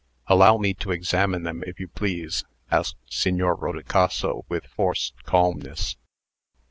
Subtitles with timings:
[0.25, 5.95] "Allow me to examine them, if you please?" asked Signor Rodicaso, with forced calmness.